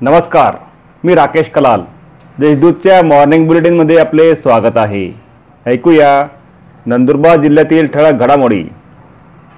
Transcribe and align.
नमस्कार 0.00 0.54
मी 1.04 1.14
राकेश 1.14 1.48
कलाल. 1.48 1.80
देशदूतच्या 2.38 3.02
मॉर्निंग 3.02 3.46
बुलेटिनमध्ये 3.46 3.98
आपले 3.98 4.36
स्वागत 4.36 4.76
आहे. 4.76 5.12
ऐकूया 5.66 6.26
नंदुरबार 6.86 7.36
जिल्ह्यातील 7.36 7.86
ठळक 7.86 8.12
घडामोडी. 8.12 8.64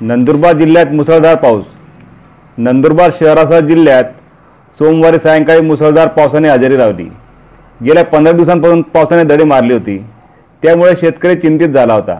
नंदुरबार 0.00 0.56
जिल्ह्यात 0.56 0.86
मुसळधार 0.86 1.34
पाऊस. 1.34 1.64
नंदुरबार 2.58 3.10
शहरासह 3.20 3.58
जिल्ह्यात 3.58 4.04
सोमवारी 4.78 5.18
सायंकाळी 5.18 5.60
मुसळधार 5.60 6.08
पावसाने 6.08 6.48
हजेरी 6.48 6.78
लावली. 6.78 7.08
गेल्या 7.84 8.04
पंधरा 8.04 8.32
दिवसांपासून 8.32 8.82
पावसाने 8.82 9.22
दडी 9.22 9.44
मारली 9.44 9.72
होती. 9.72 10.04
त्यामुळे 10.62 10.92
शेतकरी 11.00 11.34
चिंतित 11.34 11.68
झाला 11.68 11.94
होता. 11.94 12.18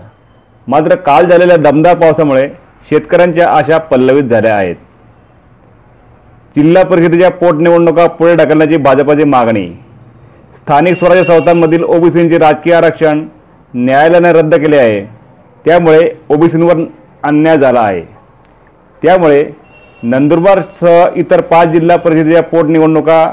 मात्र 0.69 0.95
काल 0.95 1.27
झालेल्या 1.27 1.56
दमदार 1.56 1.95
पावसामुळे 1.95 2.48
शेतकऱ्यांच्या 2.91 3.50
आशा 3.50 3.78
पल्लवित 3.78 4.25
झाल्या 4.25 4.56
आहेत. 4.56 4.77
जिल्हा 6.57 6.83
परिषदेच्या 6.84 7.30
पोटनिवडणुका 7.30 8.07
पुढे 8.07 8.34
ढकलण्याची 8.34 8.77
भाजपाची 8.77 9.25
मागणी. 9.25 9.66
स्थानिक 10.56 10.98
स्वराज्य 10.98 11.25
संस्थांमधील 11.25 11.83
ओबीसींचे 11.83 12.39
राजकीय 12.39 12.75
आरक्षण 12.75 13.25
न्यायालयाने 13.75 14.33
रद्द 14.33 14.55
केले 14.55 14.77
आहे. 14.77 15.01
त्यामुळे 15.65 16.11
ओबीसींवर 16.29 16.84
अन्याय 17.23 17.59
झाला 17.59 17.80
आहे. 17.80 18.01
त्यामुळे 19.03 19.45
नंदुरबारसह 20.03 21.09
इतर 21.15 21.41
पाच 21.41 21.69
जिल्हा 21.69 21.97
परिषदेच्या 21.97 22.42
पोटनिवडणुका 22.42 23.25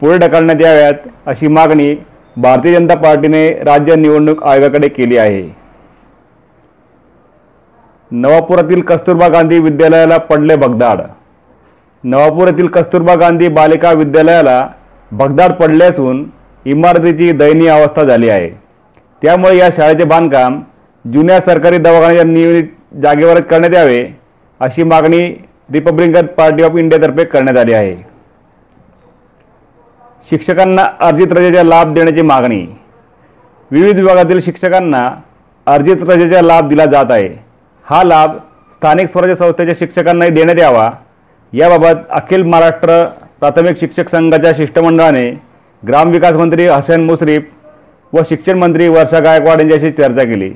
पुढे 0.00 0.18
ढकलण्यात 0.18 0.60
याव्यात 0.60 1.08
अशी 1.26 1.48
मागणी 1.48 1.94
भारतीय 2.36 2.74
जनता 2.74 2.94
पार्टीने 2.94 3.48
राज्य 3.48 3.94
निवडणूक 3.94 4.42
आयोगाकडे 4.44 4.88
केली 4.88 5.16
आहे. 5.16 5.42
नवापुरातील 8.10 8.80
कस्तुरबा 8.80 9.28
गांधी 9.28 9.58
विद्यालयाला 9.58 10.16
पडले 10.18 10.56
भगदाड 10.56 11.00
नवापूर 12.04 12.48
येथील 12.48 12.66
कस्तुरबा 12.66 13.14
गांधी 13.14 13.48
बालिका 13.48 13.90
विद्यालयाला 13.92 14.66
भगदाड 15.10 15.52
पडले 15.52 15.84
असून 15.84 16.24
इमारतीची 16.64 17.30
दयनीय 17.32 17.68
अवस्था 17.70 18.02
झाली 18.02 18.28
आहे. 18.28 18.48
त्यामुळे 19.22 19.56
या 19.56 19.68
शाळेचे 19.76 20.04
बांधकाम 20.04 20.60
जुन्या 21.04 21.40
सरकारी 21.40 21.78
दवाखान्याच्या 21.78 22.24
नियमित 22.24 22.64
जागेवरच 23.02 23.46
करण्यात 23.46 23.74
यावे 23.74 23.98
अशी 24.60 24.82
मागणी 24.82 25.22
रिपब्लिकन 25.72 26.26
पार्टी 26.26 26.62
ऑफ 26.62 26.76
इंडियातर्फे 26.78 27.24
करण्यात 27.24 27.56
आली 27.56 27.72
आहे. 27.72 27.96
शिक्षकांना 30.30 30.86
अर्जित 31.00 31.32
रजेचा 31.32 31.62
लाभ 31.62 31.94
देण्याची 31.94 32.22
मागणी. 32.22 32.66
विविध 33.70 33.96
विभागातील 33.96 34.40
शिक्षकांना 34.40 35.04
अर्जित 35.66 36.02
रजेचा 36.02 36.42
लाभ 36.42 36.68
दिला 36.68 36.84
जात 36.86 37.10
आहे. 37.10 37.28
हा 37.84 38.02
लाभ 38.04 38.36
स्थानिक 38.72 39.08
स्वराज्य 39.08 39.34
संस्थेच्या 39.34 39.74
शिक्षकांनाही 39.78 40.30
देण्यात 40.30 40.58
यावा 40.58 40.88
याबाबत 41.52 42.06
अखिल 42.10 42.42
महाराष्ट्र 42.42 43.02
प्राथमिक 43.40 43.78
शिक्षक 43.80 44.08
संघाच्या 44.08 44.52
शिष्टमंडळाने 44.56 45.24
ग्रामविकास 45.82 46.32
मंत्री 46.32 46.66
हसन 46.66 47.04
मुश्रीफ 47.04 47.42
व 48.12 48.22
शिक्षण 48.28 48.58
मंत्री 48.58 48.88
वर्षा 48.88 49.18
गायकवाड 49.20 49.60
यांच्याशी 49.60 49.90
चर्चा 49.90 50.24
केली. 50.24 50.50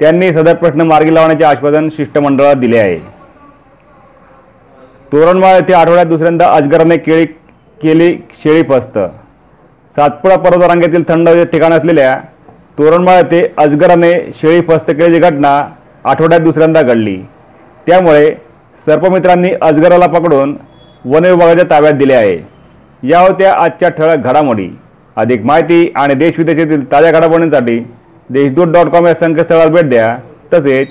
त्यांनी 0.00 0.32
सदर 0.32 0.54
प्रश्न 0.54 0.80
मार्गी 0.80 1.14
लावण्याचे 1.14 1.44
आश्वासन 1.44 1.88
शिष्टमंडळाला 1.96 2.54
दिले 2.60 2.78
आहे. 2.78 2.98
तोरणमाळ 5.12 5.54
येथे 5.54 5.72
आठवड्यात 5.72 6.06
दुसऱ्यांदा 6.06 6.46
अजगराने 6.54 6.96
केळी 6.96 7.24
केली 7.78 8.08
शेळी 8.42 8.62
फस्त 8.68 8.98
सातपुडा 9.96 10.36
पर्वतरांगेतील 10.36 11.02
थंड 11.08 11.28
ठिकाण 11.52 11.72
असलेल्या 11.72 12.16
तोरणमाळ 12.78 13.16
येथे 13.16 13.42
अजगराने 13.58 14.12
शेळी 14.40 14.60
फस्त 14.68 14.90
केल्याची 14.90 15.18
घटना 15.20 15.60
आठवड्यात 16.04 16.40
दुसऱ्यांदा 16.40 16.82
घडली. 16.82 17.16
त्यामुळे 17.86 18.30
सर्पमित्रांनी 18.88 19.48
अजगराला 19.62 20.06
पकडून 20.06 20.56
वनविभागाच्या 21.04 21.70
ताब्यात 21.70 21.92
दिले 21.92 22.14
आहे. 22.14 22.38
या 23.02 23.20
होत्या 23.20 23.54
आजच्या 23.54 23.88
ठळक 23.88 24.16
घडामोडी. 24.16 24.68
अधिक 25.16 25.44
माहिती 25.44 25.92
आणि 25.96 26.14
देशविदेशातील 26.14 26.92
ताज्या 26.92 27.12
घडामोडींसाठी 27.12 27.86
देशदूत 28.30 28.66
डॉट 28.66 28.86
कॉम 28.86 29.06
या 29.06 29.14
संकेतस्थळाला 29.14 29.70
भेट 29.70 29.90
द्या. 29.90 30.18
तसेच 30.52 30.88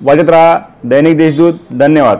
वाजत 0.00 0.30
राहा 0.30 0.58
दैनिक 0.84 1.18
देशदूत. 1.18 1.54
धन्यवाद. 1.78 2.18